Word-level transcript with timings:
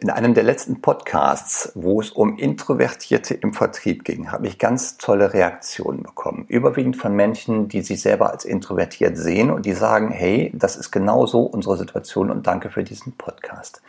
In 0.00 0.10
einem 0.10 0.34
der 0.34 0.42
letzten 0.42 0.80
Podcasts, 0.80 1.70
wo 1.74 2.00
es 2.00 2.10
um 2.10 2.36
Introvertierte 2.38 3.34
im 3.34 3.52
Vertrieb 3.52 4.04
ging, 4.04 4.32
habe 4.32 4.46
ich 4.46 4.58
ganz 4.58 4.96
tolle 4.96 5.32
Reaktionen 5.32 6.02
bekommen. 6.02 6.46
Überwiegend 6.48 6.96
von 6.96 7.14
Menschen, 7.14 7.68
die 7.68 7.82
sich 7.82 8.00
selber 8.00 8.30
als 8.30 8.44
introvertiert 8.44 9.16
sehen 9.16 9.50
und 9.50 9.66
die 9.66 9.74
sagen, 9.74 10.10
hey, 10.10 10.50
das 10.54 10.76
ist 10.76 10.90
genauso 10.90 11.42
unsere 11.42 11.76
Situation 11.76 12.30
und 12.30 12.46
danke 12.46 12.70
für 12.70 12.82
diesen 12.82 13.12
Podcast. 13.12 13.82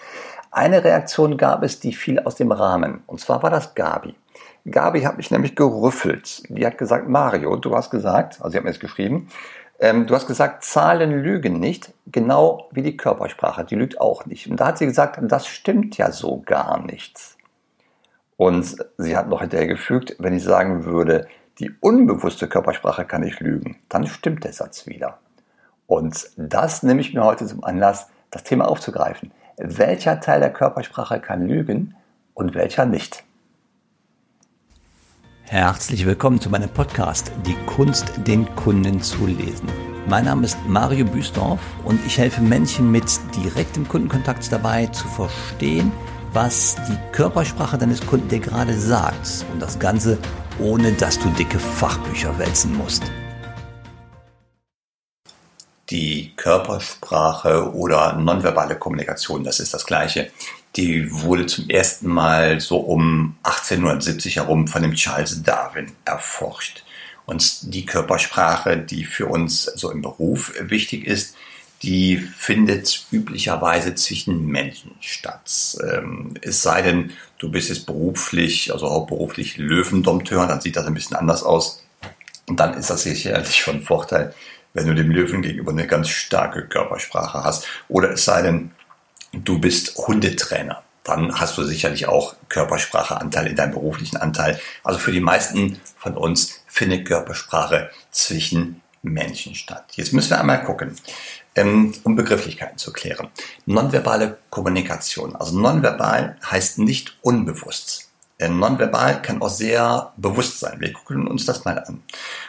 Eine 0.51 0.83
Reaktion 0.83 1.37
gab 1.37 1.63
es, 1.63 1.79
die 1.79 1.93
fiel 1.93 2.19
aus 2.19 2.35
dem 2.35 2.51
Rahmen. 2.51 3.01
Und 3.07 3.19
zwar 3.19 3.41
war 3.41 3.49
das 3.49 3.73
Gabi. 3.73 4.15
Gabi 4.69 5.01
hat 5.01 5.17
mich 5.17 5.31
nämlich 5.31 5.55
gerüffelt. 5.55 6.43
Die 6.49 6.65
hat 6.65 6.77
gesagt, 6.77 7.07
Mario, 7.07 7.55
du 7.55 7.75
hast 7.75 7.89
gesagt, 7.89 8.41
also 8.41 8.51
sie 8.51 8.57
hat 8.57 8.63
mir 8.63 8.71
das 8.71 8.79
geschrieben, 8.79 9.29
ähm, 9.79 10.07
du 10.07 10.15
hast 10.15 10.27
gesagt, 10.27 10.63
Zahlen 10.63 11.23
lügen 11.23 11.59
nicht, 11.59 11.93
genau 12.07 12.69
wie 12.71 12.81
die 12.81 12.97
Körpersprache, 12.97 13.65
die 13.65 13.75
lügt 13.75 13.99
auch 13.99 14.25
nicht. 14.25 14.49
Und 14.49 14.59
da 14.59 14.67
hat 14.67 14.77
sie 14.77 14.85
gesagt, 14.85 15.19
das 15.21 15.47
stimmt 15.47 15.97
ja 15.97 16.11
so 16.11 16.41
gar 16.45 16.79
nichts. 16.79 17.37
Und 18.37 18.77
sie 18.97 19.15
hat 19.15 19.29
noch 19.29 19.41
hinterhergefügt, 19.41 20.15
wenn 20.19 20.33
ich 20.33 20.43
sagen 20.43 20.85
würde, 20.85 21.27
die 21.59 21.71
unbewusste 21.79 22.47
Körpersprache 22.47 23.05
kann 23.05 23.21
nicht 23.21 23.39
lügen, 23.39 23.77
dann 23.87 24.07
stimmt 24.07 24.43
der 24.43 24.53
Satz 24.53 24.87
wieder. 24.87 25.19
Und 25.87 26.29
das 26.35 26.83
nehme 26.83 27.01
ich 27.01 27.13
mir 27.13 27.23
heute 27.23 27.45
zum 27.45 27.63
Anlass, 27.63 28.07
das 28.31 28.43
Thema 28.43 28.67
aufzugreifen. 28.67 29.31
Welcher 29.57 30.19
Teil 30.19 30.41
der 30.41 30.51
Körpersprache 30.51 31.21
kann 31.21 31.47
lügen 31.47 31.95
und 32.33 32.55
welcher 32.55 32.85
nicht? 32.85 33.23
Herzlich 35.47 36.07
willkommen 36.07 36.41
zu 36.41 36.49
meinem 36.49 36.69
Podcast 36.69 37.31
Die 37.45 37.53
Kunst, 37.67 38.11
den 38.25 38.47
Kunden 38.55 38.99
zu 38.99 39.27
lesen. 39.27 39.69
Mein 40.07 40.25
Name 40.25 40.43
ist 40.43 40.57
Mario 40.67 41.05
Büsdorf 41.05 41.59
und 41.83 42.03
ich 42.07 42.17
helfe 42.17 42.41
Menschen 42.41 42.91
mit 42.91 43.05
direktem 43.35 43.87
Kundenkontakt 43.87 44.51
dabei 44.51 44.87
zu 44.87 45.07
verstehen, 45.07 45.91
was 46.33 46.77
die 46.89 46.97
Körpersprache 47.11 47.77
deines 47.77 48.03
Kunden 48.03 48.27
dir 48.27 48.39
gerade 48.39 48.73
sagt 48.73 49.45
und 49.53 49.61
das 49.61 49.77
Ganze 49.77 50.17
ohne 50.59 50.91
dass 50.93 51.19
du 51.19 51.29
dicke 51.29 51.59
Fachbücher 51.59 52.39
wälzen 52.39 52.75
musst. 52.75 53.03
Die 55.91 56.33
Körpersprache 56.35 57.71
oder 57.71 58.13
nonverbale 58.13 58.79
Kommunikation, 58.79 59.43
das 59.43 59.59
ist 59.59 59.75
das 59.75 59.85
Gleiche 59.85 60.31
die 60.75 61.11
wurde 61.11 61.45
zum 61.45 61.69
ersten 61.69 62.07
Mal 62.07 62.59
so 62.59 62.77
um 62.77 63.37
1870 63.43 64.37
herum 64.37 64.67
von 64.67 64.81
dem 64.81 64.93
Charles 64.93 65.43
Darwin 65.43 65.91
erforscht. 66.03 66.83
Und 67.25 67.73
die 67.73 67.85
Körpersprache, 67.85 68.77
die 68.77 69.05
für 69.05 69.27
uns 69.27 69.63
so 69.63 69.89
im 69.89 70.01
Beruf 70.01 70.53
wichtig 70.59 71.07
ist, 71.07 71.35
die 71.81 72.17
findet 72.17 73.05
üblicherweise 73.11 73.95
zwischen 73.95 74.47
Menschen 74.47 74.91
statt. 74.99 75.77
Ähm, 75.83 76.33
es 76.41 76.61
sei 76.61 76.81
denn, 76.81 77.11
du 77.37 77.51
bist 77.51 77.69
jetzt 77.69 77.85
beruflich, 77.85 78.71
also 78.71 78.89
hauptberuflich 78.89 79.57
Löwendompteur, 79.57 80.47
dann 80.47 80.61
sieht 80.61 80.75
das 80.75 80.85
ein 80.85 80.93
bisschen 80.93 81.17
anders 81.17 81.43
aus. 81.43 81.83
Und 82.47 82.59
dann 82.59 82.75
ist 82.75 82.89
das 82.89 83.03
sicherlich 83.03 83.63
von 83.63 83.81
Vorteil, 83.81 84.33
wenn 84.73 84.87
du 84.87 84.95
dem 84.95 85.09
Löwen 85.09 85.41
gegenüber 85.41 85.71
eine 85.71 85.87
ganz 85.87 86.09
starke 86.09 86.67
Körpersprache 86.67 87.43
hast. 87.43 87.65
Oder 87.87 88.11
es 88.11 88.25
sei 88.25 88.41
denn, 88.41 88.71
du 89.43 89.59
bist 89.59 89.97
Hundetrainer, 89.97 90.83
dann 91.03 91.39
hast 91.39 91.57
du 91.57 91.63
sicherlich 91.63 92.07
auch 92.07 92.35
Körperspracheanteil 92.49 93.47
in 93.47 93.55
deinem 93.55 93.73
beruflichen 93.73 94.17
Anteil. 94.17 94.59
Also 94.83 94.99
für 94.99 95.11
die 95.11 95.19
meisten 95.19 95.79
von 95.97 96.17
uns 96.17 96.63
findet 96.67 97.07
Körpersprache 97.07 97.91
zwischen 98.11 98.81
Menschen 99.03 99.53
statt. 99.53 99.85
Jetzt 99.93 100.13
müssen 100.13 100.31
wir 100.31 100.39
einmal 100.39 100.63
gucken, 100.63 100.95
ähm, 101.55 101.93
um 102.03 102.15
Begrifflichkeiten 102.15 102.77
zu 102.77 102.91
klären. 102.91 103.27
Nonverbale 103.65 104.39
Kommunikation. 104.49 105.35
Also 105.35 105.59
nonverbal 105.59 106.37
heißt 106.49 106.79
nicht 106.79 107.17
unbewusst. 107.21 108.09
Nonverbal 108.39 109.21
kann 109.21 109.41
auch 109.41 109.49
sehr 109.49 110.11
bewusst 110.17 110.59
sein. 110.59 110.81
Wir 110.81 110.91
gucken 110.91 111.27
uns 111.27 111.45
das 111.45 111.63
mal 111.63 111.79
an. 111.79 112.03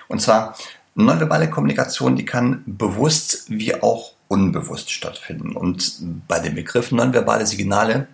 Und 0.09 0.21
zwar, 0.21 0.57
nonverbale 0.95 1.49
Kommunikation, 1.49 2.17
die 2.17 2.25
kann 2.25 2.65
bewusst 2.67 3.45
wie 3.49 3.81
auch 3.81 4.16
unbewusst 4.29 4.91
stattfinden. 4.91 5.57
Und 5.57 5.99
bei 6.27 6.41
dem 6.41 6.55
Begriff 6.55 6.91
nonverbale 6.91 7.47
Signale, 7.47 8.09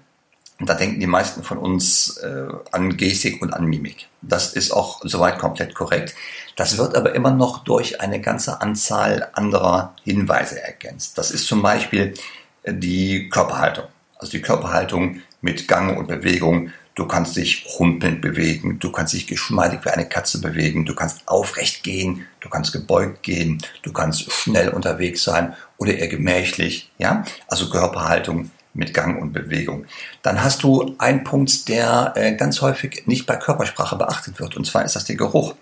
da 0.61 0.75
denken 0.75 1.01
die 1.01 1.07
meisten 1.07 1.43
von 1.43 1.59
uns 1.59 2.19
äh, 2.19 2.47
an 2.71 2.97
Gestik 2.97 3.43
und 3.43 3.53
an 3.53 3.65
Mimik. 3.65 4.09
Das 4.21 4.53
ist 4.53 4.71
auch 4.71 5.01
soweit 5.03 5.39
komplett 5.39 5.75
korrekt. 5.75 6.15
Das 6.57 6.79
wird 6.79 6.95
aber 6.95 7.15
immer 7.15 7.33
noch 7.33 7.65
durch 7.65 8.01
eine 8.01 8.21
ganze 8.21 8.61
Anzahl 8.61 9.31
anderer 9.33 9.95
Hinweise 10.05 10.63
ergänzt. 10.63 11.19
Das 11.19 11.31
ist 11.31 11.47
zum 11.47 11.63
Beispiel 11.63 12.15
äh, 12.63 12.75
die 12.75 13.29
Körperhaltung. 13.29 13.87
Also 14.17 14.33
die 14.33 14.43
Körperhaltung 14.43 15.21
mit 15.41 15.67
Gang 15.67 15.99
und 15.99 16.07
Bewegung 16.07 16.71
Du 16.95 17.07
kannst 17.07 17.37
dich 17.37 17.65
humpelnd 17.79 18.21
bewegen, 18.21 18.79
du 18.79 18.93
kannst 18.93 19.15
dich 19.15 19.27
geschmeidig 19.27 19.81
wie 19.85 19.91
eine 19.91 20.07
Katze 20.07 20.41
bewegen, 20.41 20.85
du 20.85 20.95
kannst 20.95 21.27
aufrecht 21.27 21.83
gehen, 21.83 22.27
du 22.41 22.51
kannst 22.51 22.73
gebeugt 22.73 23.23
gehen, 23.23 23.63
du 23.83 23.93
kannst 23.93 24.31
schnell 24.31 24.69
unterwegs 24.69 25.25
sein 25.25 25.55
oder 25.79 25.97
eher 25.97 26.09
gemächlich, 26.09 26.91
ja? 26.99 27.25
Also 27.49 27.71
Körperhaltung 27.71 28.51
mit 28.75 28.93
Gang 28.93 29.21
und 29.21 29.33
Bewegung. 29.33 29.87
Dann 30.23 30.43
hast 30.45 30.63
du 30.63 30.95
einen 30.99 31.25
Punkt, 31.25 31.69
der 31.69 32.13
äh, 32.15 32.35
ganz 32.35 32.61
häufig 32.61 33.05
nicht 33.07 33.27
bei 33.27 33.37
Körpersprache 33.37 33.97
beachtet 33.97 34.39
wird, 34.39 34.57
und 34.57 34.67
zwar 34.67 34.85
ist 34.85 34.95
das 34.95 35.05
der 35.05 35.17
Geruch. 35.17 35.55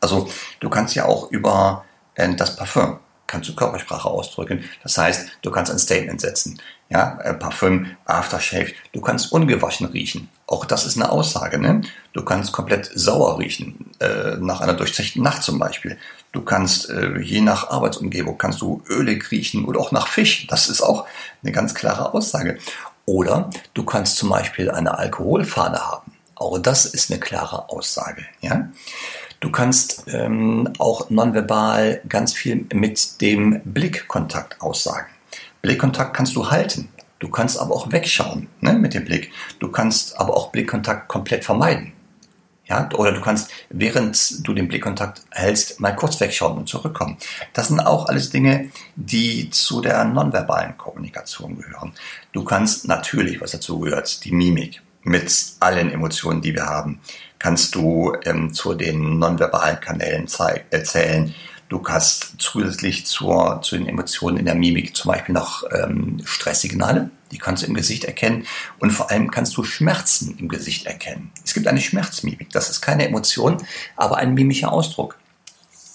Also 0.00 0.28
du 0.60 0.68
kannst 0.68 0.94
ja 0.96 1.04
auch 1.04 1.30
über 1.30 1.84
äh, 2.14 2.34
das 2.34 2.56
Parfum 2.56 2.98
kannst 3.26 3.48
du 3.48 3.54
Körpersprache 3.54 4.08
ausdrücken. 4.08 4.64
Das 4.82 4.96
heißt, 4.98 5.38
du 5.42 5.50
kannst 5.50 5.72
ein 5.72 5.78
Statement 5.78 6.20
setzen. 6.20 6.60
Ja, 6.90 7.18
äh, 7.22 7.34
Parfüm, 7.34 7.86
Aftershave. 8.04 8.72
Du 8.92 9.00
kannst 9.00 9.32
ungewaschen 9.32 9.86
riechen. 9.86 10.28
Auch 10.46 10.66
das 10.66 10.84
ist 10.84 10.96
eine 10.96 11.10
Aussage. 11.10 11.58
Ne? 11.58 11.82
Du 12.12 12.24
kannst 12.24 12.52
komplett 12.52 12.90
sauer 12.94 13.38
riechen, 13.38 13.90
äh, 14.00 14.36
nach 14.38 14.60
einer 14.60 14.74
durchzechten 14.74 15.22
Nacht 15.22 15.42
zum 15.42 15.58
Beispiel. 15.58 15.96
Du 16.32 16.42
kannst 16.42 16.90
äh, 16.90 17.18
je 17.20 17.40
nach 17.40 17.70
Arbeitsumgebung 17.70 18.36
kannst 18.36 18.60
du 18.60 18.82
ölig 18.88 19.30
riechen 19.30 19.64
oder 19.64 19.80
auch 19.80 19.92
nach 19.92 20.08
Fisch. 20.08 20.46
Das 20.46 20.68
ist 20.68 20.82
auch 20.82 21.06
eine 21.42 21.52
ganz 21.52 21.74
klare 21.74 22.12
Aussage. 22.12 22.58
Oder 23.06 23.50
du 23.72 23.84
kannst 23.84 24.16
zum 24.16 24.30
Beispiel 24.30 24.70
eine 24.70 24.98
Alkoholfahne 24.98 25.78
haben. 25.78 26.12
Auch 26.34 26.58
das 26.58 26.86
ist 26.86 27.10
eine 27.10 27.20
klare 27.20 27.70
Aussage. 27.70 28.24
Ja? 28.40 28.68
Du 29.40 29.50
kannst 29.50 30.04
ähm, 30.08 30.72
auch 30.78 31.10
nonverbal 31.10 32.00
ganz 32.08 32.32
viel 32.32 32.66
mit 32.72 33.20
dem 33.20 33.60
Blickkontakt 33.64 34.60
aussagen. 34.60 35.06
Blickkontakt 35.64 36.14
kannst 36.14 36.36
du 36.36 36.50
halten. 36.50 36.90
Du 37.20 37.30
kannst 37.30 37.58
aber 37.58 37.74
auch 37.74 37.90
wegschauen 37.90 38.48
ne, 38.60 38.74
mit 38.74 38.92
dem 38.92 39.06
Blick. 39.06 39.32
Du 39.60 39.70
kannst 39.70 40.20
aber 40.20 40.36
auch 40.36 40.52
Blickkontakt 40.52 41.08
komplett 41.08 41.42
vermeiden. 41.42 41.92
Ja, 42.66 42.86
oder 42.94 43.12
du 43.12 43.22
kannst, 43.22 43.50
während 43.70 44.46
du 44.46 44.52
den 44.52 44.68
Blickkontakt 44.68 45.22
hältst, 45.30 45.80
mal 45.80 45.96
kurz 45.96 46.20
wegschauen 46.20 46.58
und 46.58 46.68
zurückkommen. 46.68 47.16
Das 47.54 47.68
sind 47.68 47.80
auch 47.80 48.08
alles 48.08 48.28
Dinge, 48.28 48.70
die 48.94 49.48
zu 49.48 49.80
der 49.80 50.04
nonverbalen 50.04 50.76
Kommunikation 50.76 51.56
gehören. 51.56 51.94
Du 52.32 52.44
kannst 52.44 52.86
natürlich, 52.86 53.40
was 53.40 53.52
dazu 53.52 53.80
gehört, 53.80 54.22
die 54.26 54.32
Mimik 54.32 54.82
mit 55.02 55.32
allen 55.60 55.90
Emotionen, 55.90 56.42
die 56.42 56.54
wir 56.54 56.66
haben, 56.66 57.00
kannst 57.38 57.74
du 57.74 58.14
ähm, 58.26 58.52
zu 58.52 58.74
den 58.74 59.18
nonverbalen 59.18 59.80
Kanälen 59.80 60.26
erzählen. 60.70 61.34
Du 61.68 61.78
kannst 61.78 62.34
zusätzlich 62.38 63.06
zur, 63.06 63.60
zu 63.62 63.76
den 63.76 63.88
Emotionen 63.88 64.36
in 64.36 64.44
der 64.44 64.54
Mimik 64.54 64.94
zum 64.94 65.10
Beispiel 65.10 65.34
noch 65.34 65.64
ähm, 65.72 66.20
Stresssignale, 66.24 67.10
die 67.32 67.38
kannst 67.38 67.62
du 67.62 67.66
im 67.66 67.74
Gesicht 67.74 68.04
erkennen. 68.04 68.46
Und 68.78 68.90
vor 68.90 69.10
allem 69.10 69.30
kannst 69.30 69.56
du 69.56 69.64
Schmerzen 69.64 70.36
im 70.38 70.48
Gesicht 70.48 70.86
erkennen. 70.86 71.32
Es 71.44 71.54
gibt 71.54 71.66
eine 71.66 71.80
Schmerzmimik. 71.80 72.50
Das 72.50 72.70
ist 72.70 72.80
keine 72.80 73.06
Emotion, 73.06 73.62
aber 73.96 74.18
ein 74.18 74.34
mimischer 74.34 74.72
Ausdruck. 74.72 75.16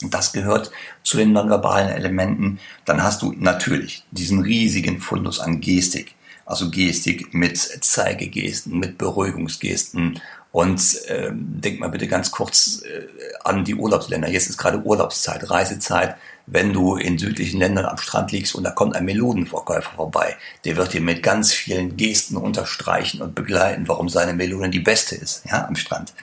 Das 0.02 0.31
gehört 0.31 0.72
zu 1.03 1.18
den 1.18 1.34
nonverbalen 1.34 1.90
Elementen. 1.90 2.59
Dann 2.85 3.03
hast 3.03 3.22
du 3.22 3.34
natürlich 3.38 4.06
diesen 4.12 4.41
riesigen 4.41 5.00
Fundus 5.00 5.40
an 5.40 5.59
Gestik. 5.62 6.16
Also 6.50 6.72
Gestik 6.72 7.32
mit 7.32 7.60
Zeigegesten, 7.60 8.79
mit 8.79 8.97
Beruhigungsgesten 8.97 10.20
und 10.52 11.06
äh, 11.06 11.29
denk 11.32 11.79
mal 11.79 11.90
bitte 11.90 12.08
ganz 12.08 12.32
kurz 12.32 12.82
äh, 12.82 13.06
an 13.44 13.64
die 13.64 13.76
Urlaubsländer. 13.76 14.28
Jetzt 14.28 14.50
ist 14.50 14.58
gerade 14.58 14.82
Urlaubszeit, 14.82 15.47
Reisezeit. 15.47 16.16
Wenn 16.47 16.73
du 16.73 16.96
in 16.96 17.20
südlichen 17.20 17.59
Ländern 17.59 17.85
am 17.85 18.00
Strand 18.00 18.32
liegst 18.32 18.56
und 18.56 18.64
da 18.64 18.72
kommt 18.72 18.96
ein 18.96 19.06
Melodenverkäufer 19.06 19.91
vorbei, 19.96 20.38
der 20.66 20.76
wird 20.76 20.94
dir 20.94 21.02
mit 21.02 21.22
ganz 21.22 21.53
vielen 21.53 21.96
Gesten 21.97 22.35
unterstreichen 22.35 23.22
und 23.22 23.35
begleiten, 23.35 23.88
warum 23.88 24.09
seine 24.09 24.34
Melone 24.34 24.72
die 24.72 24.79
beste 24.79 25.14
ist, 25.14 25.44
ja, 25.46 25.68
am 25.68 25.76
Strand. 25.76 26.16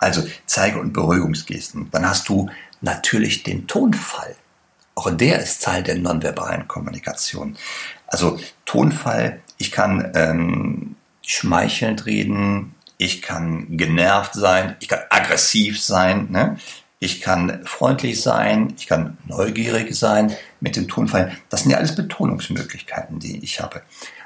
Also 0.00 0.26
Zeige- 0.46 0.80
und 0.80 0.92
Beruhigungsgesten. 0.92 1.88
Dann 1.92 2.08
hast 2.08 2.28
du 2.28 2.50
natürlich 2.80 3.44
den 3.44 3.68
Tonfall. 3.68 4.34
Auch 4.96 5.08
der 5.12 5.40
ist 5.40 5.62
Teil 5.62 5.84
der 5.84 5.94
nonverbalen 5.94 6.66
Kommunikation. 6.66 7.56
Also 8.08 8.40
Tonfall, 8.64 9.40
ich 9.58 9.70
kann 9.70 10.12
ähm, 10.14 10.96
schmeichelnd 11.26 12.06
reden, 12.06 12.74
ich 12.96 13.22
kann 13.22 13.76
genervt 13.76 14.34
sein, 14.34 14.76
ich 14.80 14.88
kann 14.88 15.00
aggressiv 15.10 15.80
sein, 15.80 16.28
ne? 16.30 16.58
ich 17.00 17.20
kann 17.20 17.64
freundlich 17.64 18.20
sein, 18.20 18.74
ich 18.76 18.86
kann 18.86 19.18
neugierig 19.26 19.94
sein 19.94 20.34
mit 20.60 20.74
dem 20.76 20.88
Tonfall. 20.88 21.36
Das 21.48 21.62
sind 21.62 21.70
ja 21.70 21.78
alles 21.78 21.94
Betonungsmöglichkeiten, 21.94 23.20
die 23.20 23.42
ich 23.44 23.60
habe. 23.60 23.82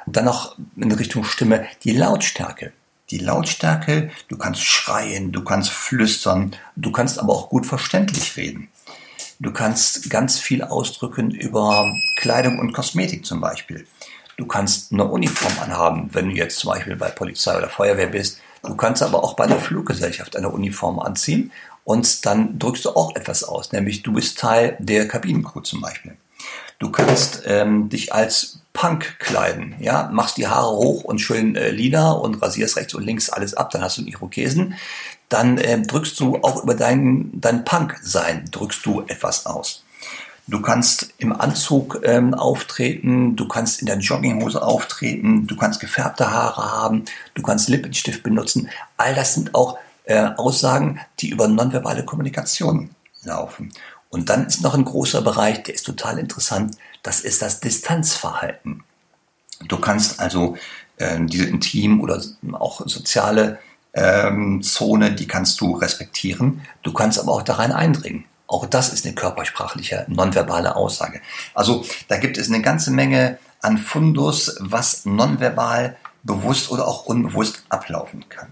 Und 0.07 0.17
dann 0.17 0.25
noch 0.25 0.57
in 0.77 0.93
Richtung 0.93 1.25
Stimme 1.25 1.67
die 1.85 1.93
Lautstärke. 1.93 2.73
Die 3.11 3.19
Lautstärke, 3.19 4.11
du 4.29 4.39
kannst 4.39 4.63
schreien, 4.63 5.33
du 5.33 5.45
kannst 5.45 5.71
flüstern, 5.71 6.57
du 6.77 6.93
kannst 6.93 7.19
aber 7.19 7.35
auch 7.35 7.51
gut 7.51 7.67
verständlich 7.67 8.39
reden. 8.39 8.69
Du 9.39 9.53
kannst 9.53 10.09
ganz 10.09 10.39
viel 10.39 10.63
ausdrücken 10.63 11.31
über 11.31 11.93
Kleidung 12.17 12.59
und 12.59 12.73
Kosmetik 12.73 13.27
zum 13.27 13.41
Beispiel. 13.41 13.87
Du 14.37 14.47
kannst 14.47 14.93
eine 14.93 15.05
Uniform 15.05 15.53
anhaben, 15.61 16.09
wenn 16.13 16.31
du 16.31 16.35
jetzt 16.35 16.59
zum 16.59 16.71
Beispiel 16.71 16.97
bei 16.97 17.11
Polizei 17.11 17.57
oder 17.57 17.69
Feuerwehr 17.69 18.07
bist. 18.07 18.39
Du 18.63 18.75
kannst 18.77 19.03
aber 19.03 19.23
auch 19.25 19.35
bei 19.35 19.47
der 19.47 19.59
Fluggesellschaft 19.59 20.37
eine 20.37 20.49
Uniform 20.49 20.99
anziehen 20.99 21.53
und 21.85 22.25
dann 22.27 22.59
drückst 22.59 22.85
du 22.85 22.91
auch 22.91 23.17
etwas 23.17 23.45
aus, 23.45 23.73
nämlich 23.73 24.03
du 24.03 24.13
bist 24.13 24.39
Teil 24.39 24.77
der 24.79 25.09
Kabinencrew 25.09 25.61
zum 25.61 25.81
Beispiel. 25.81 26.17
Du 26.79 26.91
kannst 26.91 27.43
ähm, 27.47 27.89
dich 27.89 28.13
als 28.13 28.61
Punk 28.73 29.19
kleiden, 29.19 29.77
ja, 29.79 30.09
machst 30.13 30.37
die 30.37 30.49
Haare 30.49 30.75
hoch 30.75 31.05
und 31.05 31.21
schön 31.21 31.55
äh, 31.55 31.71
lila 31.71 32.13
und 32.13 32.43
rasierst 32.43 32.77
rechts 32.77 32.95
und 32.95 33.05
links 33.05 33.31
alles 33.31 33.55
ab, 33.55 33.71
dann 33.71 33.83
hast 33.83 33.99
du 33.99 34.03
einen 34.03 34.09
Irokesen. 34.09 34.75
Dann 35.29 35.59
äh, 35.59 35.81
drückst 35.81 36.19
du 36.19 36.37
auch 36.43 36.63
über 36.63 36.75
dein, 36.75 37.31
dein 37.35 37.65
Punk-Sein, 37.65 38.47
drückst 38.51 38.85
du 38.85 39.03
etwas 39.03 39.47
aus. 39.47 39.85
Du 40.49 40.61
kannst 40.61 41.15
im 41.19 41.33
Anzug 41.33 42.01
ähm, 42.03 42.35
auftreten, 42.35 43.37
du 43.37 43.47
kannst 43.47 43.81
in 43.81 43.87
der 43.87 43.99
Jogginghose 43.99 44.61
auftreten, 44.61 45.47
du 45.47 45.57
kannst 45.57 45.81
gefärbte 45.81 46.31
Haare 46.31 46.73
haben, 46.73 47.05
du 47.35 47.43
kannst 47.43 47.69
Lippenstift 47.69 48.23
benutzen. 48.23 48.69
All 48.97 49.15
das 49.15 49.35
sind 49.35 49.55
auch 49.55 49.79
äh, 50.05 50.31
Aussagen, 50.37 51.01
die 51.21 51.31
über 51.31 51.47
nonverbale 51.47 52.05
Kommunikation 52.05 52.91
laufen. 53.23 53.73
Und 54.09 54.29
dann 54.29 54.47
ist 54.47 54.63
noch 54.63 54.75
ein 54.75 54.85
großer 54.85 55.23
Bereich, 55.23 55.63
der 55.63 55.75
ist 55.75 55.87
total 55.87 56.19
interessant, 56.19 56.77
das 57.03 57.21
ist 57.21 57.41
das 57.41 57.61
Distanzverhalten. 57.61 58.83
Du 59.69 59.79
kannst 59.79 60.19
also 60.21 60.57
äh, 60.97 61.19
diese 61.25 61.45
intim 61.45 62.01
oder 62.01 62.21
auch 62.53 62.87
soziale 62.87 63.59
ähm, 63.95 64.61
Zone, 64.63 65.13
die 65.13 65.27
kannst 65.27 65.61
du 65.61 65.77
respektieren. 65.77 66.63
Du 66.83 66.93
kannst 66.93 67.19
aber 67.19 67.33
auch 67.33 67.43
da 67.43 67.55
rein 67.55 67.73
eindringen. 67.73 68.25
Auch 68.53 68.67
das 68.67 68.93
ist 68.93 69.07
eine 69.07 69.15
körpersprachliche, 69.15 70.05
nonverbale 70.09 70.77
Aussage. 70.77 71.23
Also 71.55 71.87
da 72.09 72.19
gibt 72.19 72.37
es 72.37 72.49
eine 72.49 72.61
ganze 72.61 72.91
Menge 72.91 73.39
an 73.63 73.79
Fundus, 73.79 74.57
was 74.61 75.07
nonverbal 75.07 75.97
bewusst 76.23 76.71
oder 76.71 76.87
auch 76.87 77.07
unbewusst 77.07 77.65
ablaufen 77.71 78.29
kann. 78.29 78.49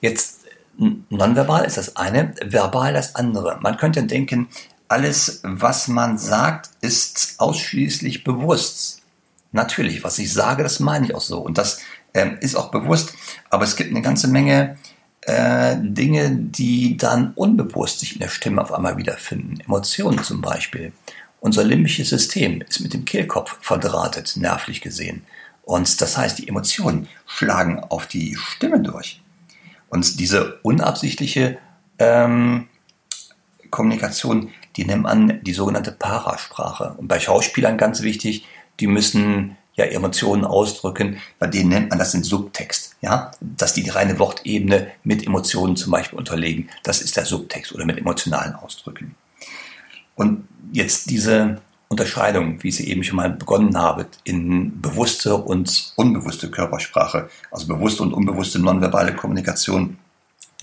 Jetzt 0.00 0.46
nonverbal 0.78 1.66
ist 1.66 1.76
das 1.76 1.96
eine, 1.96 2.34
verbal 2.42 2.94
das 2.94 3.16
andere. 3.16 3.58
Man 3.60 3.76
könnte 3.76 4.02
denken, 4.04 4.48
alles, 4.88 5.40
was 5.42 5.88
man 5.88 6.16
sagt, 6.16 6.70
ist 6.80 7.34
ausschließlich 7.36 8.24
bewusst. 8.24 9.02
Natürlich, 9.52 10.04
was 10.04 10.18
ich 10.18 10.32
sage, 10.32 10.62
das 10.62 10.80
meine 10.80 11.04
ich 11.04 11.14
auch 11.14 11.20
so. 11.20 11.38
Und 11.40 11.58
das 11.58 11.80
ähm, 12.14 12.38
ist 12.40 12.54
auch 12.54 12.70
bewusst. 12.70 13.12
Aber 13.50 13.64
es 13.64 13.76
gibt 13.76 13.90
eine 13.90 14.00
ganze 14.00 14.28
Menge 14.28 14.78
äh, 15.22 15.76
Dinge, 15.78 16.36
die 16.36 16.96
dann 16.96 17.32
unbewusst 17.34 18.00
sich 18.00 18.14
in 18.14 18.20
der 18.20 18.28
Stimme 18.28 18.62
auf 18.62 18.72
einmal 18.72 18.96
wiederfinden. 18.96 19.60
Emotionen 19.60 20.22
zum 20.22 20.40
Beispiel. 20.40 20.92
Unser 21.40 21.64
limbisches 21.64 22.08
System 22.08 22.62
ist 22.62 22.80
mit 22.80 22.94
dem 22.94 23.04
Kehlkopf 23.04 23.58
verdrahtet, 23.60 24.36
nervlich 24.36 24.80
gesehen. 24.80 25.24
Und 25.62 26.00
das 26.00 26.16
heißt, 26.16 26.38
die 26.38 26.48
Emotionen 26.48 27.08
schlagen 27.26 27.80
auf 27.80 28.06
die 28.06 28.36
Stimme 28.36 28.80
durch. 28.80 29.22
Und 29.88 30.18
diese 30.18 30.56
unabsichtliche 30.62 31.58
ähm, 31.98 32.68
Kommunikation, 33.70 34.50
die 34.76 34.84
nennt 34.84 35.02
man 35.02 35.42
die 35.42 35.52
sogenannte 35.52 35.92
Parasprache. 35.92 36.94
Und 36.96 37.08
bei 37.08 37.20
Schauspielern 37.20 37.76
ganz 37.76 38.02
wichtig, 38.02 38.46
die 38.80 38.86
müssen 38.86 39.56
ja 39.78 39.84
Emotionen 39.86 40.44
ausdrücken, 40.44 41.18
bei 41.38 41.46
denen 41.46 41.70
nennt 41.70 41.90
man 41.90 41.98
das 41.98 42.12
den 42.12 42.24
Subtext, 42.24 42.96
ja, 43.00 43.30
dass 43.40 43.72
die 43.72 43.82
die 43.82 43.90
reine 43.90 44.18
Wortebene 44.18 44.88
mit 45.04 45.26
Emotionen 45.26 45.76
zum 45.76 45.92
Beispiel 45.92 46.18
unterlegen. 46.18 46.68
Das 46.82 47.00
ist 47.00 47.16
der 47.16 47.24
Subtext 47.24 47.72
oder 47.72 47.84
mit 47.84 47.98
emotionalen 47.98 48.54
Ausdrücken. 48.54 49.14
Und 50.16 50.48
jetzt 50.72 51.08
diese 51.10 51.60
Unterscheidung, 51.86 52.62
wie 52.62 52.68
ich 52.68 52.76
sie 52.76 52.88
eben 52.88 53.04
schon 53.04 53.16
mal 53.16 53.30
begonnen 53.30 53.78
habe, 53.78 54.06
in 54.24 54.82
bewusste 54.82 55.36
und 55.36 55.92
unbewusste 55.96 56.50
Körpersprache, 56.50 57.30
also 57.50 57.68
bewusste 57.68 58.02
und 58.02 58.12
unbewusste 58.12 58.58
nonverbale 58.58 59.14
Kommunikation, 59.14 59.96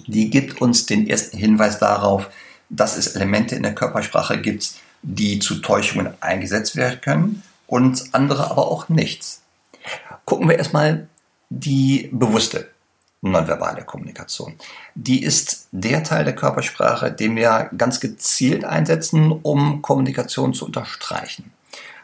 die 0.06 0.29
gibt 0.29 0.62
uns 0.62 0.85
den 0.85 1.07
ersten 1.07 1.38
Hinweis 1.38 1.79
darauf, 1.79 2.29
dass 2.69 2.97
es 2.97 3.15
Elemente 3.15 3.56
in 3.56 3.63
der 3.63 3.73
Körpersprache 3.73 4.41
gibt, 4.41 4.73
die 5.01 5.39
zu 5.39 5.62
Täuschungen 5.62 6.09
eingesetzt 6.19 6.75
werden 6.75 7.00
können 7.00 7.44
und 7.67 8.13
andere 8.13 8.50
aber 8.50 8.67
auch 8.67 8.89
nichts. 8.89 9.41
Gucken 10.25 10.50
wir 10.50 10.57
erstmal 10.57 11.07
die 11.50 12.09
bewusste 12.12 12.69
nonverbale 13.21 13.83
Kommunikation. 13.83 14.56
Die 14.94 15.23
ist 15.23 15.67
der 15.71 16.03
Teil 16.03 16.25
der 16.25 16.35
Körpersprache, 16.35 17.12
den 17.12 17.35
wir 17.35 17.71
ganz 17.75 18.00
gezielt 18.00 18.63
einsetzen, 18.63 19.31
um 19.31 19.81
Kommunikation 19.81 20.53
zu 20.53 20.65
unterstreichen. 20.65 21.51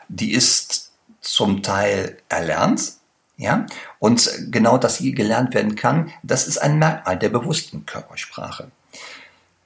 Die 0.09 0.33
ist 0.33 0.91
zum 1.21 1.61
Teil 1.61 2.17
erlernt, 2.27 2.93
ja, 3.37 3.65
und 3.99 4.29
genau, 4.51 4.77
dass 4.77 4.97
sie 4.97 5.13
gelernt 5.13 5.53
werden 5.53 5.75
kann, 5.75 6.11
das 6.21 6.47
ist 6.47 6.57
ein 6.57 6.77
Merkmal 6.77 7.17
der 7.17 7.29
bewussten 7.29 7.85
Körpersprache. 7.85 8.71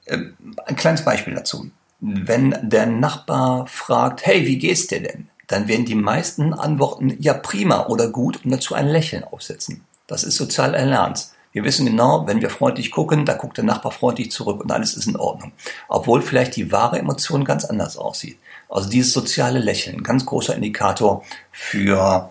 Ähm, 0.06 0.36
ein 0.66 0.76
kleines 0.76 1.04
Beispiel 1.04 1.34
dazu. 1.34 1.70
Wenn 2.00 2.56
der 2.62 2.86
Nachbar 2.86 3.66
fragt, 3.66 4.24
hey, 4.26 4.46
wie 4.46 4.58
geht's 4.58 4.86
dir 4.86 5.02
denn? 5.02 5.28
Dann 5.46 5.68
werden 5.68 5.86
die 5.86 5.94
meisten 5.94 6.52
antworten, 6.52 7.16
ja 7.20 7.34
prima 7.34 7.86
oder 7.86 8.08
gut 8.08 8.44
und 8.44 8.50
dazu 8.50 8.74
ein 8.74 8.88
Lächeln 8.88 9.24
aufsetzen. 9.24 9.84
Das 10.06 10.24
ist 10.24 10.36
sozial 10.36 10.74
erlernt. 10.74 11.28
Wir 11.52 11.64
wissen 11.64 11.86
genau, 11.86 12.26
wenn 12.26 12.42
wir 12.42 12.50
freundlich 12.50 12.90
gucken, 12.90 13.24
da 13.24 13.34
guckt 13.34 13.56
der 13.56 13.64
Nachbar 13.64 13.90
freundlich 13.90 14.30
zurück 14.30 14.60
und 14.60 14.70
alles 14.70 14.94
ist 14.94 15.06
in 15.06 15.16
Ordnung. 15.16 15.52
Obwohl 15.88 16.20
vielleicht 16.20 16.56
die 16.56 16.70
wahre 16.70 16.98
Emotion 16.98 17.44
ganz 17.44 17.64
anders 17.64 17.96
aussieht. 17.96 18.38
Also 18.68 18.90
dieses 18.90 19.12
soziale 19.12 19.58
Lächeln, 19.58 20.02
ganz 20.02 20.26
großer 20.26 20.54
Indikator 20.54 21.24
für 21.50 22.30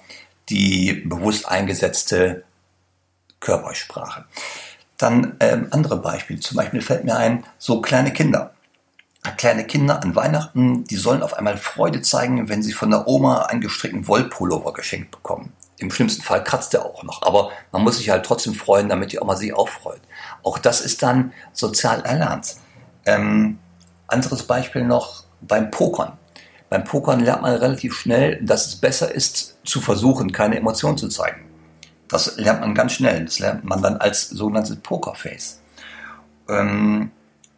die 0.49 0.93
bewusst 1.05 1.47
eingesetzte 1.47 2.43
Körpersprache. 3.39 4.25
Dann 4.97 5.35
ähm, 5.39 5.67
andere 5.71 5.97
Beispiele. 5.97 6.39
Zum 6.39 6.57
Beispiel 6.57 6.81
fällt 6.81 7.03
mir 7.03 7.17
ein, 7.17 7.45
so 7.57 7.81
kleine 7.81 8.13
Kinder 8.13 8.54
kleine 9.31 9.65
Kinder 9.65 10.01
an 10.01 10.15
Weihnachten, 10.15 10.83
die 10.85 10.95
sollen 10.95 11.23
auf 11.23 11.33
einmal 11.33 11.57
Freude 11.57 12.01
zeigen, 12.01 12.49
wenn 12.49 12.63
sie 12.63 12.73
von 12.73 12.89
der 12.89 13.07
Oma 13.07 13.43
einen 13.43 13.61
gestrickten 13.61 14.07
Wollpullover 14.07 14.73
geschenkt 14.73 15.11
bekommen. 15.11 15.53
Im 15.77 15.91
schlimmsten 15.91 16.21
Fall 16.21 16.43
kratzt 16.43 16.73
er 16.73 16.85
auch 16.85 17.03
noch, 17.03 17.21
aber 17.23 17.51
man 17.71 17.83
muss 17.83 17.97
sich 17.97 18.09
halt 18.09 18.25
trotzdem 18.25 18.53
freuen, 18.53 18.87
damit 18.87 19.11
die 19.11 19.19
Oma 19.19 19.35
sich 19.35 19.53
auch 19.53 19.67
freut. 19.67 19.99
Auch 20.43 20.57
das 20.57 20.81
ist 20.81 21.03
dann 21.03 21.33
sozial 21.51 22.01
erlernt. 22.01 22.55
Ähm, 23.05 23.59
anderes 24.07 24.43
Beispiel 24.43 24.83
noch 24.83 25.23
beim 25.41 25.71
Pokern. 25.71 26.13
Beim 26.69 26.83
Pokern 26.83 27.19
lernt 27.19 27.41
man 27.41 27.55
relativ 27.55 27.95
schnell, 27.95 28.41
dass 28.43 28.67
es 28.67 28.75
besser 28.77 29.13
ist, 29.13 29.57
zu 29.65 29.81
versuchen, 29.81 30.31
keine 30.31 30.57
Emotionen 30.57 30.97
zu 30.97 31.09
zeigen. 31.09 31.45
Das 32.07 32.37
lernt 32.37 32.61
man 32.61 32.73
ganz 32.73 32.93
schnell. 32.93 33.25
Das 33.25 33.39
lernt 33.39 33.63
man 33.63 33.81
dann 33.81 33.97
als 33.97 34.29
sogenanntes 34.29 34.77
Pokerface. 34.77 35.61
Ähm, 36.49 37.11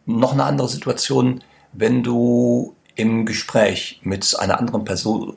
noch 0.06 0.32
eine 0.32 0.44
andere 0.44 0.68
Situation, 0.68 1.42
wenn 1.72 2.02
du 2.02 2.74
im 2.94 3.26
Gespräch 3.26 4.00
mit 4.02 4.36
einer 4.38 4.58
anderen 4.58 4.84
Person 4.84 5.36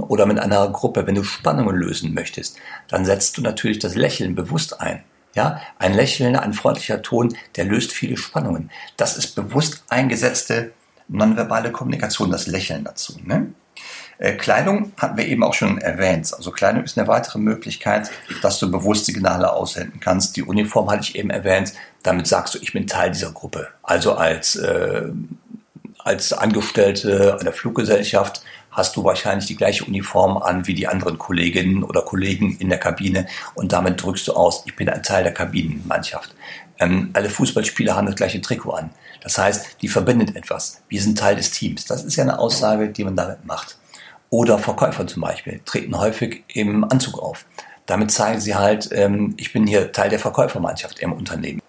oder 0.00 0.24
mit 0.24 0.38
einer 0.38 0.68
Gruppe, 0.70 1.06
wenn 1.06 1.14
du 1.14 1.24
Spannungen 1.24 1.76
lösen 1.76 2.14
möchtest, 2.14 2.56
dann 2.88 3.04
setzt 3.04 3.36
du 3.36 3.42
natürlich 3.42 3.78
das 3.78 3.94
Lächeln 3.94 4.34
bewusst 4.34 4.80
ein. 4.80 5.04
Ja, 5.34 5.60
ein 5.78 5.94
Lächeln, 5.94 6.36
ein 6.36 6.52
freundlicher 6.52 7.00
Ton, 7.02 7.34
der 7.56 7.64
löst 7.64 7.92
viele 7.92 8.16
Spannungen. 8.16 8.70
Das 8.96 9.16
ist 9.16 9.34
bewusst 9.34 9.84
eingesetzte 9.88 10.72
nonverbale 11.08 11.70
Kommunikation, 11.72 12.30
das 12.30 12.46
Lächeln 12.46 12.84
dazu. 12.84 13.14
Ne? 13.24 13.52
Äh, 14.18 14.34
Kleidung 14.34 14.92
hatten 14.96 15.16
wir 15.16 15.26
eben 15.26 15.42
auch 15.42 15.54
schon 15.54 15.78
erwähnt. 15.78 16.32
Also 16.34 16.50
Kleidung 16.50 16.84
ist 16.84 16.98
eine 16.98 17.08
weitere 17.08 17.38
Möglichkeit, 17.38 18.10
dass 18.40 18.58
du 18.58 18.70
bewusst 18.70 19.06
Signale 19.06 19.52
aussenden 19.52 20.00
kannst. 20.00 20.36
Die 20.36 20.42
Uniform 20.42 20.90
hatte 20.90 21.02
ich 21.02 21.16
eben 21.16 21.30
erwähnt. 21.30 21.72
Damit 22.02 22.26
sagst 22.26 22.54
du, 22.54 22.58
ich 22.58 22.72
bin 22.72 22.86
Teil 22.86 23.10
dieser 23.10 23.32
Gruppe. 23.32 23.68
Also 23.82 24.14
als 24.14 24.56
äh, 24.56 25.08
als 26.04 26.32
Angestellte 26.32 27.38
einer 27.40 27.52
Fluggesellschaft 27.52 28.42
hast 28.70 28.96
du 28.96 29.04
wahrscheinlich 29.04 29.46
die 29.46 29.56
gleiche 29.56 29.84
Uniform 29.84 30.38
an 30.38 30.66
wie 30.66 30.74
die 30.74 30.88
anderen 30.88 31.18
Kolleginnen 31.18 31.84
oder 31.84 32.02
Kollegen 32.02 32.56
in 32.58 32.68
der 32.68 32.78
Kabine 32.78 33.26
und 33.54 33.72
damit 33.72 34.02
drückst 34.02 34.28
du 34.28 34.32
aus, 34.32 34.62
ich 34.66 34.74
bin 34.74 34.88
ein 34.88 35.02
Teil 35.02 35.24
der 35.24 35.34
Kabinenmannschaft. 35.34 36.34
Ähm, 36.78 37.10
alle 37.12 37.28
Fußballspieler 37.28 37.94
haben 37.94 38.06
das 38.06 38.16
gleiche 38.16 38.40
Trikot 38.40 38.72
an. 38.72 38.90
Das 39.22 39.38
heißt, 39.38 39.82
die 39.82 39.88
verbindet 39.88 40.34
etwas. 40.34 40.82
Wir 40.88 41.00
sind 41.00 41.18
Teil 41.18 41.36
des 41.36 41.50
Teams. 41.50 41.84
Das 41.84 42.02
ist 42.02 42.16
ja 42.16 42.24
eine 42.24 42.38
Aussage, 42.38 42.88
die 42.88 43.04
man 43.04 43.14
damit 43.14 43.44
macht. 43.44 43.76
Oder 44.30 44.58
Verkäufer 44.58 45.06
zum 45.06 45.22
Beispiel 45.22 45.60
treten 45.64 45.96
häufig 45.96 46.42
im 46.48 46.84
Anzug 46.84 47.18
auf. 47.18 47.44
Damit 47.86 48.10
zeigen 48.10 48.40
sie 48.40 48.54
halt, 48.54 48.88
ähm, 48.92 49.34
ich 49.36 49.52
bin 49.52 49.66
hier 49.66 49.92
Teil 49.92 50.08
der 50.08 50.18
Verkäufermannschaft 50.18 50.98
im 51.00 51.12
Unternehmen. 51.12 51.60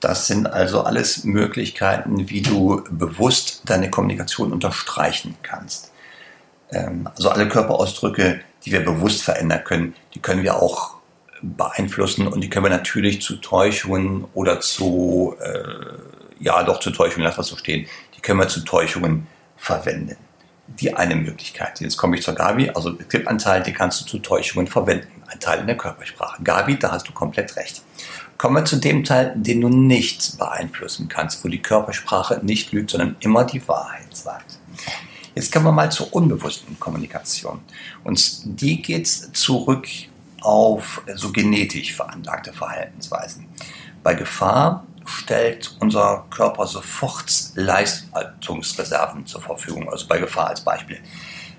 Das 0.00 0.26
sind 0.26 0.46
also 0.46 0.82
alles 0.82 1.24
Möglichkeiten, 1.24 2.30
wie 2.30 2.40
du 2.40 2.82
bewusst 2.90 3.62
deine 3.66 3.90
Kommunikation 3.90 4.52
unterstreichen 4.52 5.36
kannst. 5.42 5.92
Ähm, 6.70 7.08
also 7.14 7.28
alle 7.28 7.48
Körperausdrücke, 7.48 8.40
die 8.64 8.72
wir 8.72 8.80
bewusst 8.80 9.22
verändern 9.22 9.62
können, 9.64 9.94
die 10.14 10.20
können 10.20 10.42
wir 10.42 10.56
auch 10.56 10.94
beeinflussen 11.42 12.26
und 12.26 12.40
die 12.42 12.50
können 12.50 12.66
wir 12.66 12.70
natürlich 12.70 13.22
zu 13.22 13.36
Täuschungen 13.36 14.26
oder 14.34 14.60
zu, 14.60 15.36
äh, 15.40 16.42
ja 16.42 16.62
doch 16.62 16.80
zu 16.80 16.90
Täuschungen, 16.90 17.24
lass 17.24 17.38
was 17.38 17.48
so 17.48 17.56
stehen, 17.56 17.86
die 18.16 18.20
können 18.20 18.40
wir 18.40 18.48
zu 18.48 18.60
Täuschungen 18.60 19.26
verwenden. 19.56 20.16
Die 20.78 20.94
eine 20.94 21.16
Möglichkeit. 21.16 21.80
Jetzt 21.80 21.96
komme 21.96 22.16
ich 22.16 22.22
zur 22.22 22.34
Gabi. 22.34 22.70
Also 22.70 22.96
es 22.98 23.08
gibt 23.08 23.28
den 23.28 23.74
kannst 23.74 24.00
du 24.00 24.06
zu 24.06 24.18
Täuschungen 24.18 24.66
verwenden. 24.66 25.08
Ein 25.26 25.40
Teil 25.40 25.60
in 25.60 25.66
der 25.66 25.76
Körpersprache. 25.76 26.42
Gabi, 26.42 26.78
da 26.78 26.92
hast 26.92 27.08
du 27.08 27.12
komplett 27.12 27.56
recht. 27.56 27.82
Kommen 28.38 28.56
wir 28.56 28.64
zu 28.64 28.76
dem 28.76 29.04
Teil, 29.04 29.34
den 29.36 29.60
du 29.60 29.68
nicht 29.68 30.38
beeinflussen 30.38 31.08
kannst, 31.08 31.44
wo 31.44 31.48
die 31.48 31.60
Körpersprache 31.60 32.40
nicht 32.42 32.72
lügt, 32.72 32.90
sondern 32.90 33.16
immer 33.20 33.44
die 33.44 33.66
Wahrheit 33.68 34.16
sagt. 34.16 34.58
Jetzt 35.34 35.52
kommen 35.52 35.66
wir 35.66 35.72
mal 35.72 35.92
zur 35.92 36.12
unbewussten 36.14 36.78
Kommunikation. 36.80 37.60
Und 38.02 38.60
die 38.60 38.80
geht 38.80 39.06
zurück 39.06 39.86
auf 40.40 41.02
so 41.14 41.32
genetisch 41.32 41.94
veranlagte 41.94 42.52
Verhaltensweisen. 42.52 43.46
Bei 44.02 44.14
Gefahr 44.14 44.86
stellt 45.04 45.76
unser 45.80 46.26
Körper 46.30 46.66
sofort 46.66 47.32
Leistungsreserven 47.54 49.26
zur 49.26 49.40
Verfügung, 49.40 49.88
also 49.90 50.06
bei 50.06 50.18
Gefahr 50.18 50.48
als 50.48 50.62
Beispiel. 50.62 50.98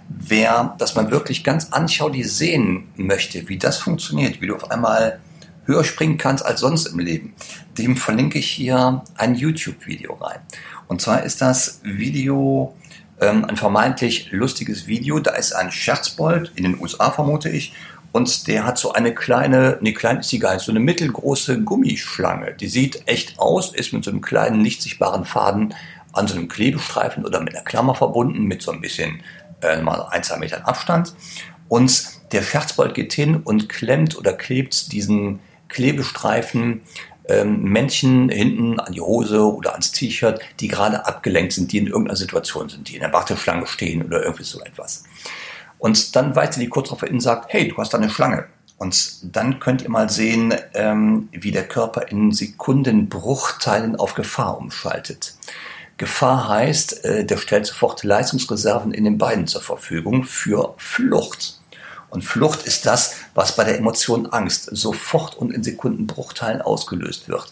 Wer 0.09 0.75
das 0.77 0.95
mal 0.95 1.09
wirklich 1.11 1.43
ganz 1.43 1.71
anschaulich 1.71 2.31
sehen 2.31 2.89
möchte, 2.95 3.47
wie 3.47 3.57
das 3.57 3.77
funktioniert, 3.77 4.41
wie 4.41 4.47
du 4.47 4.55
auf 4.55 4.69
einmal 4.69 5.19
höher 5.65 5.83
springen 5.83 6.17
kannst 6.17 6.45
als 6.45 6.59
sonst 6.59 6.87
im 6.87 6.99
Leben, 6.99 7.33
dem 7.77 7.95
verlinke 7.95 8.39
ich 8.39 8.49
hier 8.49 9.03
ein 9.15 9.35
YouTube-Video 9.35 10.15
rein. 10.15 10.39
Und 10.87 11.01
zwar 11.01 11.23
ist 11.23 11.41
das 11.41 11.79
Video 11.83 12.75
ähm, 13.21 13.45
ein 13.45 13.55
vermeintlich 13.55 14.31
lustiges 14.31 14.87
Video. 14.87 15.19
Da 15.19 15.31
ist 15.31 15.53
ein 15.53 15.71
Scherzbold, 15.71 16.51
in 16.55 16.63
den 16.63 16.79
USA 16.81 17.11
vermute 17.11 17.49
ich, 17.49 17.73
und 18.11 18.47
der 18.47 18.65
hat 18.65 18.77
so 18.77 18.93
eine 18.93 19.13
kleine, 19.13 19.77
nee, 19.81 19.93
klein 19.93 20.19
ist 20.19 20.29
sie 20.29 20.39
gar 20.39 20.53
nicht, 20.53 20.65
so 20.65 20.71
eine 20.71 20.79
mittelgroße 20.79 21.61
Gummischlange. 21.61 22.53
Die 22.53 22.67
sieht 22.67 23.07
echt 23.07 23.39
aus, 23.39 23.73
ist 23.73 23.93
mit 23.93 24.03
so 24.03 24.11
einem 24.11 24.21
kleinen, 24.21 24.61
nicht 24.61 24.81
sichtbaren 24.81 25.25
Faden 25.25 25.73
an 26.13 26.27
so 26.27 26.35
einem 26.35 26.49
Klebestreifen 26.49 27.25
oder 27.25 27.39
mit 27.39 27.55
einer 27.55 27.63
Klammer 27.63 27.95
verbunden, 27.95 28.43
mit 28.43 28.61
so 28.61 28.71
ein 28.71 28.81
bisschen 28.81 29.21
äh, 29.61 29.81
mal 29.81 30.07
ein, 30.09 30.23
zwei 30.23 30.37
Metern 30.37 30.63
Abstand. 30.63 31.15
Und 31.69 32.03
der 32.33 32.41
Scherzbold 32.41 32.93
geht 32.93 33.13
hin 33.13 33.37
und 33.37 33.69
klemmt 33.69 34.17
oder 34.17 34.33
klebt 34.33 34.91
diesen 34.91 35.39
Klebestreifen 35.69 36.81
ähm, 37.29 37.63
Männchen 37.63 38.29
hinten 38.29 38.79
an 38.79 38.93
die 38.93 39.01
Hose 39.01 39.41
oder 39.41 39.71
ans 39.71 39.91
T-Shirt, 39.91 40.41
die 40.59 40.67
gerade 40.67 41.05
abgelenkt 41.05 41.53
sind, 41.53 41.71
die 41.71 41.77
in 41.77 41.87
irgendeiner 41.87 42.17
Situation 42.17 42.67
sind, 42.67 42.89
die 42.89 42.95
in 42.95 43.01
der 43.01 43.13
Warteschlange 43.13 43.67
stehen 43.67 44.03
oder 44.03 44.23
irgendwie 44.23 44.43
so 44.43 44.59
etwas. 44.61 45.03
Und 45.81 46.15
dann 46.15 46.35
weist 46.35 46.53
sie 46.53 46.59
die 46.59 46.69
kurz 46.69 46.89
darauf 46.89 47.01
hin 47.01 47.13
und 47.13 47.21
sagt, 47.21 47.51
hey, 47.51 47.67
du 47.67 47.75
hast 47.77 47.91
da 47.91 47.97
eine 47.97 48.11
Schlange. 48.11 48.45
Und 48.77 49.35
dann 49.35 49.59
könnt 49.59 49.81
ihr 49.81 49.89
mal 49.89 50.11
sehen, 50.11 50.53
ähm, 50.75 51.27
wie 51.31 51.51
der 51.51 51.67
Körper 51.67 52.07
in 52.09 52.31
Sekundenbruchteilen 52.31 53.95
auf 53.95 54.13
Gefahr 54.13 54.59
umschaltet. 54.59 55.33
Gefahr 55.97 56.49
heißt, 56.49 57.03
äh, 57.03 57.25
der 57.25 57.37
stellt 57.37 57.65
sofort 57.65 58.03
Leistungsreserven 58.03 58.93
in 58.93 59.05
den 59.05 59.17
Beinen 59.17 59.47
zur 59.47 59.61
Verfügung 59.61 60.23
für 60.23 60.75
Flucht. 60.77 61.59
Und 62.11 62.23
Flucht 62.23 62.61
ist 62.61 62.85
das, 62.85 63.15
was 63.33 63.55
bei 63.55 63.63
der 63.63 63.79
Emotion 63.79 64.27
Angst 64.27 64.69
sofort 64.71 65.35
und 65.35 65.51
in 65.51 65.63
Sekundenbruchteilen 65.63 66.61
ausgelöst 66.61 67.27
wird. 67.27 67.51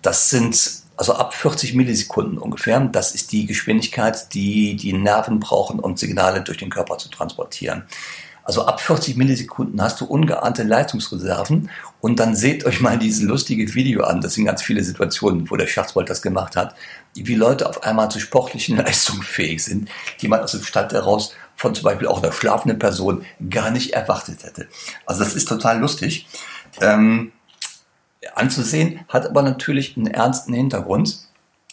Das 0.00 0.30
sind 0.30 0.58
also 0.98 1.14
ab 1.14 1.32
40 1.32 1.74
Millisekunden 1.74 2.38
ungefähr. 2.38 2.80
Das 2.80 3.14
ist 3.14 3.30
die 3.32 3.46
Geschwindigkeit, 3.46 4.34
die 4.34 4.76
die 4.76 4.92
Nerven 4.92 5.38
brauchen, 5.38 5.78
um 5.78 5.96
Signale 5.96 6.42
durch 6.42 6.58
den 6.58 6.70
Körper 6.70 6.98
zu 6.98 7.08
transportieren. 7.08 7.84
Also 8.42 8.64
ab 8.64 8.80
40 8.80 9.16
Millisekunden 9.16 9.80
hast 9.80 10.00
du 10.00 10.06
ungeahnte 10.06 10.62
Leistungsreserven 10.62 11.70
und 12.00 12.18
dann 12.18 12.34
seht 12.34 12.64
euch 12.64 12.80
mal 12.80 12.98
dieses 12.98 13.22
lustige 13.22 13.74
Video 13.74 14.04
an. 14.04 14.22
Das 14.22 14.34
sind 14.34 14.46
ganz 14.46 14.62
viele 14.62 14.82
Situationen, 14.82 15.48
wo 15.50 15.56
der 15.56 15.66
Schachsbold 15.66 16.08
das 16.08 16.22
gemacht 16.22 16.56
hat, 16.56 16.74
wie 17.14 17.34
Leute 17.34 17.68
auf 17.68 17.82
einmal 17.84 18.10
zu 18.10 18.18
sportlichen 18.18 18.76
Leistungen 18.78 19.22
fähig 19.22 19.62
sind, 19.62 19.90
die 20.20 20.28
man 20.28 20.40
aus 20.40 20.52
dem 20.52 20.62
Stand 20.62 20.92
heraus 20.94 21.34
von 21.54 21.74
zum 21.74 21.84
Beispiel 21.84 22.08
auch 22.08 22.22
einer 22.22 22.32
schlafenden 22.32 22.78
Person 22.78 23.24
gar 23.50 23.70
nicht 23.70 23.92
erwartet 23.92 24.42
hätte. 24.42 24.66
Also 25.04 25.22
das 25.22 25.34
ist 25.34 25.46
total 25.46 25.78
lustig 25.78 26.26
ähm, 26.80 27.32
anzusehen, 28.34 29.00
hat 29.08 29.26
aber 29.26 29.42
natürlich 29.42 29.96
einen 29.96 30.06
ernsten 30.06 30.52
Hintergrund, 30.52 31.20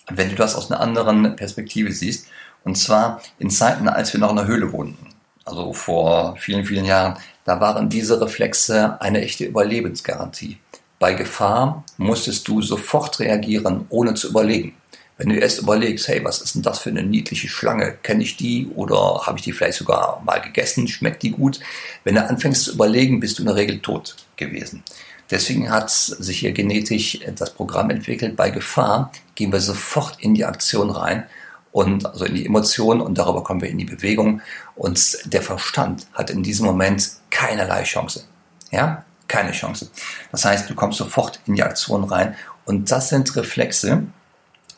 wenn 0.10 0.30
du 0.30 0.36
das 0.36 0.56
aus 0.56 0.72
einer 0.72 0.82
anderen 0.82 1.36
Perspektive 1.36 1.92
siehst. 1.92 2.28
Und 2.64 2.78
zwar 2.78 3.22
in 3.40 3.50
Zeiten, 3.50 3.88
als 3.88 4.14
wir 4.14 4.20
noch 4.20 4.32
in 4.32 4.38
der 4.38 4.48
Höhle 4.48 4.72
wohnten, 4.72 5.10
also 5.46 5.74
vor 5.74 6.36
vielen, 6.38 6.66
vielen 6.66 6.86
Jahren, 6.86 7.18
da 7.44 7.60
waren 7.60 7.90
diese 7.90 8.20
Reflexe 8.20 9.00
eine 9.00 9.22
echte 9.22 9.46
Überlebensgarantie. 9.46 10.58
Bei 10.98 11.14
Gefahr 11.14 11.84
musstest 11.98 12.48
du 12.48 12.62
sofort 12.62 13.20
reagieren, 13.20 13.86
ohne 13.90 14.16
zu 14.16 14.30
überlegen. 14.30 14.76
Wenn 15.18 15.30
du 15.30 15.36
erst 15.36 15.60
überlegst, 15.60 16.08
hey, 16.08 16.24
was 16.26 16.42
ist 16.42 16.56
denn 16.56 16.62
das 16.62 16.80
für 16.80 16.90
eine 16.90 17.04
niedliche 17.04 17.48
Schlange? 17.48 17.98
Kenne 18.04 18.24
ich 18.24 18.36
die 18.36 18.68
oder 18.76 19.22
habe 19.26 19.38
ich 19.38 19.46
die 19.46 19.54
vielleicht 19.54 19.78
sogar 19.78 20.22
mal 20.26 20.42
gegessen? 20.42 20.88
Schmeckt 20.88 21.24
die 21.24 21.32
gut? 21.32 21.60
Wenn 22.04 22.16
du 22.16 22.28
anfängst 22.28 22.64
zu 22.64 22.74
überlegen, 22.74 23.20
bist 23.20 23.38
du 23.38 23.44
in 23.44 23.48
der 23.48 23.56
Regel 23.56 23.80
tot 23.80 24.16
gewesen. 24.36 24.84
Deswegen 25.32 25.72
hat 25.72 25.90
sich 25.90 26.40
hier 26.40 26.52
genetisch 26.52 27.20
das 27.36 27.54
Programm 27.54 27.90
entwickelt. 27.90 28.36
Bei 28.36 28.50
Gefahr 28.50 29.12
gehen 29.34 29.52
wir 29.52 29.60
sofort 29.60 30.20
in 30.20 30.36
die 30.36 30.46
Aktion 30.46 30.92
rein 30.92 31.26
und 31.72 32.06
also 32.06 32.26
in 32.26 32.36
die 32.36 32.46
Emotionen 32.46 33.02
und 33.02 33.18
darüber 33.18 33.44
kommen 33.44 33.62
wir 33.62 33.70
in 33.70 33.78
die 33.78 33.86
Bewegung. 33.86 34.42
Und 34.76 35.18
der 35.26 35.42
Verstand 35.42 36.08
hat 36.14 36.30
in 36.30 36.44
diesem 36.44 36.66
Moment 36.66 37.12
keinerlei 37.32 37.84
Chance. 37.84 38.26
Ja, 38.72 39.04
keine 39.28 39.52
Chance. 39.52 39.90
Das 40.32 40.46
heißt, 40.46 40.70
du 40.70 40.76
kommst 40.76 41.00
sofort 41.00 41.40
in 41.48 41.56
die 41.56 41.64
Aktion 41.64 42.04
rein 42.04 42.36
und 42.66 42.92
das 42.92 43.10
sind 43.10 43.36
Reflexe, 43.36 44.04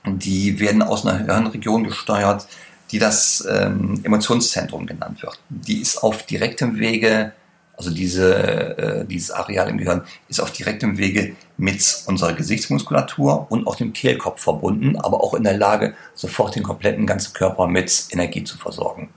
die 0.05 0.59
werden 0.59 0.81
aus 0.81 1.05
einer 1.05 1.19
Hirnregion 1.19 1.83
gesteuert, 1.83 2.47
die 2.91 2.99
das 2.99 3.45
ähm, 3.49 3.99
Emotionszentrum 4.03 4.85
genannt 4.85 5.21
wird. 5.21 5.39
Die 5.49 5.81
ist 5.81 5.97
auf 5.97 6.23
direktem 6.23 6.79
Wege, 6.79 7.33
also 7.77 7.91
diese, 7.91 8.77
äh, 8.77 9.05
dieses 9.05 9.29
Areal 9.29 9.69
im 9.69 9.77
Gehirn 9.77 10.01
ist 10.27 10.41
auf 10.41 10.51
direktem 10.51 10.97
Wege 10.97 11.35
mit 11.57 12.03
unserer 12.07 12.33
Gesichtsmuskulatur 12.33 13.45
und 13.49 13.67
auch 13.67 13.75
dem 13.75 13.93
Kehlkopf 13.93 14.41
verbunden, 14.41 14.97
aber 14.97 15.23
auch 15.23 15.35
in 15.35 15.43
der 15.43 15.57
Lage, 15.57 15.93
sofort 16.15 16.55
den 16.55 16.63
kompletten 16.63 17.05
ganzen 17.05 17.33
Körper 17.33 17.67
mit 17.67 18.07
Energie 18.09 18.43
zu 18.43 18.57
versorgen. 18.57 19.09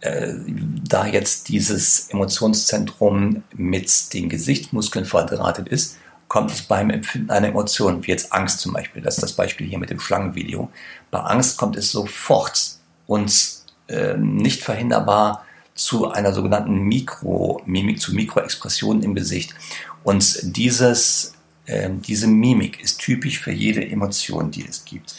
Äh, 0.00 0.32
da 0.88 1.06
jetzt 1.06 1.48
dieses 1.50 2.08
Emotionszentrum 2.08 3.42
mit 3.54 4.14
den 4.14 4.30
Gesichtsmuskeln 4.30 5.04
verdrahtet 5.04 5.68
ist, 5.68 5.98
kommt 6.28 6.50
es 6.52 6.62
beim 6.62 6.88
Empfinden 6.88 7.30
einer 7.30 7.48
Emotion, 7.48 8.06
wie 8.06 8.10
jetzt 8.10 8.32
Angst 8.32 8.60
zum 8.60 8.72
Beispiel, 8.72 9.02
das 9.02 9.16
ist 9.16 9.22
das 9.22 9.32
Beispiel 9.34 9.66
hier 9.66 9.78
mit 9.78 9.90
dem 9.90 10.00
Schlangenvideo. 10.00 10.70
Bei 11.10 11.18
Angst 11.18 11.58
kommt 11.58 11.76
es 11.76 11.92
sofort 11.92 12.76
und 13.06 13.32
äh, 13.88 14.16
nicht 14.16 14.62
verhinderbar 14.62 15.44
zu 15.80 16.10
einer 16.10 16.34
sogenannten 16.34 16.82
Mikromimik, 16.82 18.00
zu 18.00 18.14
Mikroexpressionen 18.14 19.02
im 19.02 19.14
Gesicht. 19.14 19.54
Und 20.04 20.56
dieses, 20.56 21.32
äh, 21.64 21.88
diese 22.06 22.26
Mimik 22.26 22.82
ist 22.82 22.98
typisch 22.98 23.38
für 23.38 23.52
jede 23.52 23.88
Emotion, 23.88 24.50
die 24.50 24.66
es 24.66 24.84
gibt. 24.84 25.14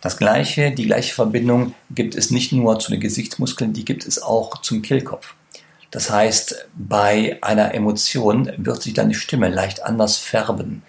Das 0.00 0.16
gleiche, 0.16 0.70
die 0.70 0.86
gleiche 0.86 1.14
Verbindung 1.14 1.74
gibt 1.90 2.14
es 2.14 2.30
nicht 2.30 2.52
nur 2.52 2.78
zu 2.78 2.90
den 2.90 3.00
Gesichtsmuskeln, 3.00 3.74
die 3.74 3.84
gibt 3.84 4.06
es 4.06 4.22
auch 4.22 4.62
zum 4.62 4.80
Kehlkopf. 4.80 5.34
Das 5.90 6.10
heißt, 6.10 6.68
bei 6.74 7.38
einer 7.42 7.74
Emotion 7.74 8.50
wird 8.56 8.82
sich 8.82 8.94
dann 8.94 9.10
die 9.10 9.14
Stimme 9.14 9.48
leicht 9.48 9.82
anders 9.82 10.16
färben. 10.16 10.82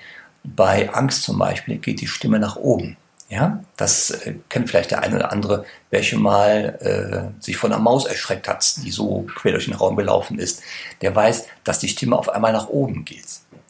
Bei 0.43 0.93
Angst 0.93 1.23
zum 1.23 1.37
Beispiel 1.37 1.77
geht 1.77 1.99
die 1.99 2.07
Stimme 2.07 2.39
nach 2.39 2.55
oben. 2.55 2.95
Ja, 3.29 3.63
das 3.77 4.09
äh, 4.09 4.35
kennt 4.49 4.69
vielleicht 4.69 4.89
der 4.89 5.03
eine 5.03 5.17
oder 5.17 5.31
andere, 5.31 5.63
welche 5.91 6.17
mal 6.17 7.31
äh, 7.39 7.41
sich 7.43 7.57
von 7.57 7.71
einer 7.71 7.81
Maus 7.81 8.05
erschreckt 8.05 8.47
hat, 8.47 8.77
die 8.83 8.89
so 8.89 9.27
quer 9.35 9.51
durch 9.51 9.65
den 9.65 9.75
Raum 9.75 9.95
gelaufen 9.95 10.39
ist. 10.39 10.63
Der 11.01 11.15
weiß, 11.15 11.45
dass 11.63 11.77
die 11.77 11.89
Stimme 11.89 12.17
auf 12.17 12.29
einmal 12.29 12.51
nach 12.51 12.69
oben 12.69 13.05
geht. 13.05 13.27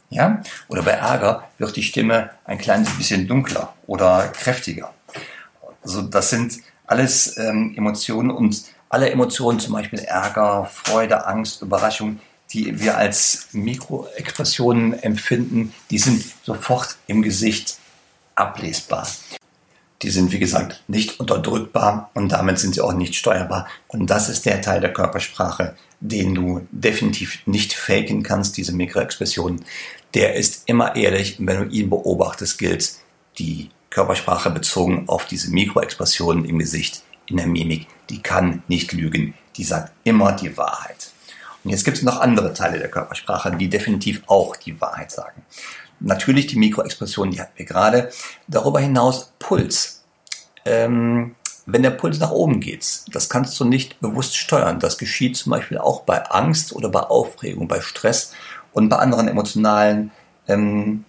Ja, 0.10 0.42
oder 0.70 0.82
bei 0.82 0.92
Ärger 0.92 1.50
wird 1.58 1.76
die 1.76 1.84
Stimme 1.84 2.32
ein 2.46 2.58
kleines 2.58 2.90
bisschen 2.98 3.28
dunkler 3.28 3.74
oder 3.86 4.30
kräftiger. 4.30 4.94
Also 5.84 6.02
das 6.02 6.30
sind 6.30 6.60
alles 6.88 7.38
ähm, 7.38 7.74
Emotionen 7.78 8.32
und 8.32 8.64
alle 8.88 9.12
Emotionen, 9.12 9.60
zum 9.60 9.74
Beispiel 9.74 10.00
Ärger, 10.00 10.66
Freude, 10.66 11.28
Angst, 11.28 11.62
Überraschung, 11.62 12.20
die 12.52 12.80
wir 12.80 12.98
als 12.98 13.50
Mikroexpressionen 13.52 14.98
empfinden, 15.04 15.74
die 15.92 16.00
sind 16.00 16.24
sofort 16.44 16.98
im 17.06 17.22
Gesicht 17.22 17.78
ablesbar. 18.34 19.08
Die 20.02 20.10
sind, 20.10 20.32
wie 20.32 20.40
gesagt, 20.40 20.84
nicht 20.88 21.20
unterdrückbar 21.20 22.10
und 22.14 22.32
damit 22.32 22.58
sind 22.58 22.76
sie 22.76 22.82
auch 22.82 22.94
nicht 22.94 23.16
steuerbar. 23.16 23.68
Und 23.88 24.10
das 24.10 24.30
ist 24.30 24.46
der 24.46 24.62
Teil 24.62 24.80
der 24.80 24.94
Körpersprache, 24.94 25.76
den 26.00 26.36
du 26.36 26.68
definitiv 26.72 27.40
nicht 27.46 27.74
faken 27.74 28.24
kannst, 28.24 28.56
diese 28.58 28.74
Mikroexpressionen. 28.74 29.66
Der 30.14 30.36
ist 30.36 30.64
immer 30.68 30.96
ehrlich 30.96 31.40
und 31.40 31.48
wenn 31.48 31.66
du 31.68 31.76
ihn 31.76 31.90
beobachtest, 31.90 32.58
gilt 32.58 32.94
die 33.38 33.70
Körpersprache 33.90 34.50
bezogen 34.52 35.04
auf 35.08 35.26
diese 35.26 35.52
Mikroexpressionen 35.52 36.46
im 36.46 36.60
Gesicht 36.60 37.04
in 37.26 37.38
der 37.38 37.48
Mimik, 37.48 37.88
die 38.10 38.22
kann 38.22 38.64
nicht 38.68 38.92
lügen, 38.94 39.34
die 39.56 39.64
sagt 39.64 39.92
immer 40.04 40.32
die 40.32 40.56
Wahrheit. 40.58 41.12
Und 41.64 41.72
jetzt 41.72 41.84
gibt 41.84 41.98
es 41.98 42.04
noch 42.04 42.22
andere 42.22 42.54
Teile 42.54 42.80
der 42.80 42.90
Körpersprache, 42.90 43.56
die 43.58 43.70
definitiv 43.70 44.24
auch 44.28 44.56
die 44.56 44.80
Wahrheit 44.80 45.12
sagen. 45.12 45.44
Natürlich 46.00 46.48
die 46.48 46.58
Mikroexpression, 46.58 47.32
die 47.32 47.42
hatten 47.42 47.58
wir 47.58 47.66
gerade. 47.66 48.12
Darüber 48.48 48.80
hinaus 48.80 49.34
Puls. 49.40 50.04
Ähm, 50.66 51.36
wenn 51.66 51.84
der 51.84 51.92
Puls 51.92 52.20
nach 52.20 52.32
oben 52.32 52.62
geht, 52.62 53.02
das 53.14 53.30
kannst 53.30 53.60
du 53.60 53.66
nicht 53.66 54.00
bewusst 54.00 54.38
steuern. 54.38 54.80
Das 54.80 54.98
geschieht 54.98 55.38
zum 55.38 55.52
Beispiel 55.52 55.78
auch 55.78 56.02
bei 56.02 56.24
Angst 56.30 56.74
oder 56.74 56.90
bei 56.90 57.02
Aufregung, 57.02 57.68
bei 57.68 57.82
Stress 57.82 58.34
und 58.72 58.90
bei 58.90 58.98
anderen 58.98 59.28
emotionalen 59.28 60.12
ähm, 60.48 61.06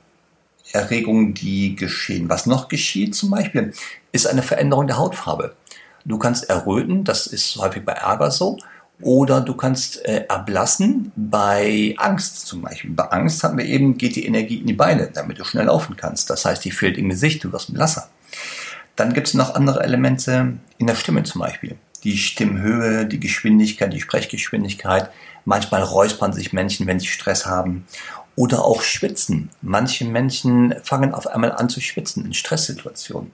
Erregungen, 0.73 1.35
die 1.35 1.77
geschehen. 1.77 2.29
Was 2.29 2.47
noch 2.47 2.69
geschieht 2.69 3.15
zum 3.15 3.31
Beispiel, 3.31 3.73
ist 4.13 4.27
eine 4.27 4.43
Veränderung 4.43 4.87
der 4.87 4.99
Hautfarbe. 4.99 5.55
Du 6.05 6.19
kannst 6.19 6.49
erröten, 6.49 7.05
das 7.05 7.27
ist 7.27 7.57
häufig 7.57 7.85
bei 7.85 7.93
Ärger 7.93 8.31
so, 8.31 8.59
oder 9.03 9.41
du 9.41 9.55
kannst 9.55 10.05
äh, 10.05 10.27
erblassen 10.29 11.13
bei 11.17 11.95
Angst 11.99 12.47
zum 12.47 12.63
Beispiel. 12.63 12.91
Bei 12.91 13.05
Angst 13.05 13.43
haben 13.43 13.59
wir 13.59 13.65
eben, 13.65 13.97
geht 13.97 14.17
die 14.17 14.27
Energie 14.27 14.59
in 14.59 14.67
die 14.67 14.75
Beine, 14.75 15.11
damit 15.13 15.39
du 15.39 15.45
schnell 15.45 15.67
laufen 15.67 15.97
kannst. 15.97 16.29
Das 16.31 16.45
heißt, 16.45 16.65
die 16.65 16.71
fehlt 16.71 16.99
im 16.99 17.09
Gesicht, 17.09 17.43
du 17.45 17.53
wirst 17.53 17.73
blasser. 17.73 18.09
Dann 18.97 19.15
gibt 19.15 19.29
es 19.29 19.35
noch 19.35 19.55
andere 19.55 19.83
Elemente 19.83 20.55
in 20.79 20.87
der 20.87 20.95
Stimme 20.95 21.23
zum 21.23 21.41
Beispiel. 21.41 21.77
Die 22.05 22.19
Stimmhöhe, 22.19 23.07
die 23.07 23.21
Geschwindigkeit, 23.21 23.93
die 23.93 24.01
Sprechgeschwindigkeit. 24.01 25.11
Manchmal 25.45 25.83
räuspern 25.83 26.33
sich 26.33 26.53
Menschen, 26.53 26.87
wenn 26.87 27.01
sie 27.01 27.07
Stress 27.07 27.47
haben. 27.47 27.87
Oder 28.37 28.65
auch 28.65 28.83
Schwitzen. 28.83 29.51
Manche 29.61 30.05
Menschen 30.05 30.75
fangen 30.83 31.15
auf 31.15 31.27
einmal 31.27 31.53
an 31.53 31.69
zu 31.69 31.81
schwitzen 31.81 32.25
in 32.25 32.35
Stresssituationen. 32.35 33.33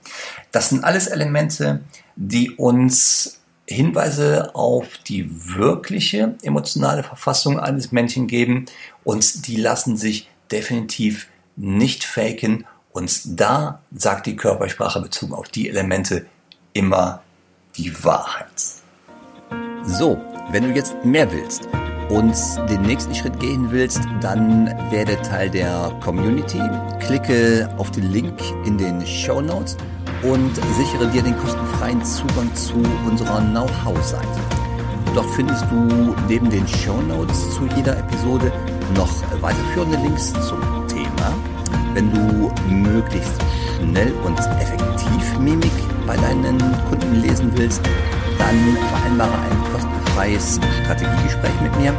Das 0.51 0.69
sind 0.69 0.83
alles 0.83 1.07
Elemente, 1.07 1.81
die 2.15 2.51
uns 2.51 3.39
Hinweise 3.69 4.55
auf 4.55 4.97
die 5.07 5.29
wirkliche 5.57 6.35
emotionale 6.41 7.03
Verfassung 7.03 7.59
eines 7.59 7.91
Menschen 7.91 8.27
geben 8.27 8.65
und 9.03 9.47
die 9.47 9.57
lassen 9.57 9.97
sich 9.97 10.29
definitiv 10.51 11.27
nicht 11.57 12.05
faken. 12.05 12.65
Und 12.93 13.39
da 13.39 13.81
sagt 13.95 14.25
die 14.25 14.37
Körpersprache 14.37 15.01
bezogen 15.01 15.33
auf 15.33 15.49
die 15.49 15.69
Elemente 15.69 16.25
immer 16.73 17.21
die 17.75 18.03
Wahrheit. 18.03 18.47
So, 19.83 20.17
wenn 20.51 20.63
du 20.63 20.73
jetzt 20.73 20.95
mehr 21.03 21.31
willst 21.31 21.67
und 22.09 22.33
den 22.69 22.81
nächsten 22.83 23.13
Schritt 23.13 23.37
gehen 23.39 23.69
willst, 23.69 24.01
dann 24.21 24.67
werde 24.91 25.21
Teil 25.21 25.49
der 25.49 25.93
Community. 26.03 26.61
Klicke 26.99 27.69
auf 27.77 27.91
den 27.91 28.11
Link 28.11 28.39
in 28.65 28.77
den 28.77 29.05
Show 29.05 29.41
Notes 29.41 29.75
und 30.23 30.55
sichere 30.77 31.07
dir 31.07 31.21
den 31.21 31.37
kostenfreien 31.37 32.03
Zugang 32.03 32.53
zu 32.55 32.75
unserer 33.05 33.41
Know-how-Seite. 33.41 34.39
Dort 35.13 35.29
findest 35.31 35.65
du 35.71 36.15
neben 36.27 36.49
den 36.49 36.67
Show 36.67 37.01
Notes 37.01 37.55
zu 37.55 37.67
jeder 37.75 37.97
Episode 37.97 38.51
noch 38.95 39.09
weiterführende 39.41 39.97
Links 39.97 40.33
zum 40.47 40.59
Thema. 40.87 41.33
Wenn 41.93 42.11
du 42.11 42.51
möglichst 42.69 43.33
schnell 43.77 44.13
und 44.25 44.37
effektiv 44.61 45.39
Mimik 45.39 45.71
bei 46.05 46.15
deinen 46.15 46.59
Kunden 46.89 47.15
lesen 47.21 47.51
willst, 47.55 47.81
dann 48.37 48.77
vereinbare 48.89 49.33
ein 49.33 49.71
kostenfreies 49.71 50.59
Strategiegespräch 50.83 51.61
mit 51.61 51.79
mir 51.79 51.93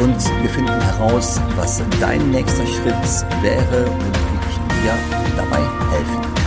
und 0.00 0.42
wir 0.42 0.50
finden 0.50 0.80
heraus, 0.80 1.40
was 1.56 1.82
dein 2.00 2.30
nächster 2.30 2.66
Schritt 2.66 3.42
wäre 3.42 3.86
und 3.86 4.16
wie 4.16 4.50
ich 4.50 4.82
dir 4.82 4.94
dabei 5.36 5.60
helfen 5.90 6.22
kann. 6.22 6.37